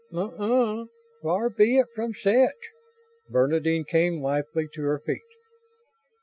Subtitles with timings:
[0.11, 0.85] Uh uh,
[1.21, 2.55] far be it from such."
[3.29, 5.21] Bernadine came lithely to her feet.